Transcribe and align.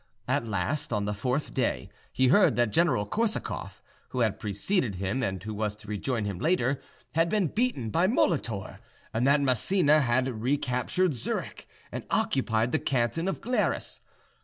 At 0.27 0.47
last, 0.47 0.91
on 0.91 1.05
the 1.05 1.13
fourth 1.13 1.53
day, 1.53 1.87
he 2.11 2.29
heard 2.29 2.55
that 2.55 2.71
General 2.73 3.05
Korsakoff, 3.05 3.83
who 4.09 4.21
had 4.21 4.39
preceded 4.39 4.95
him 4.95 5.21
and 5.21 5.43
who 5.43 5.53
was 5.53 5.75
to 5.75 5.87
rejoin 5.87 6.25
him 6.25 6.39
later, 6.39 6.81
had 7.11 7.29
been 7.29 7.45
beaten 7.49 7.91
by 7.91 8.07
Molitor, 8.07 8.79
and 9.13 9.27
that 9.27 9.41
Massena 9.41 9.99
had 10.01 10.41
recaptured 10.41 11.13
Zurich 11.13 11.67
and 11.91 12.05
occupied 12.09 12.71
the 12.71 12.79
canton 12.79 13.27
of 13.27 13.41
Glaris. 13.41 13.99